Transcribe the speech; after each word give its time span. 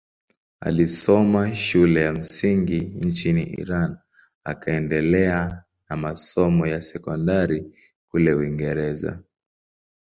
Alisoma 0.61 1.53
shule 1.55 2.01
ya 2.01 2.13
msingi 2.13 2.79
nchini 2.81 3.43
Iran 3.43 3.97
akaendelea 4.43 5.63
na 5.89 5.95
masomo 5.97 6.67
ya 6.67 6.81
sekondari 6.81 7.77
kule 8.09 8.33
Uingereza. 8.33 9.23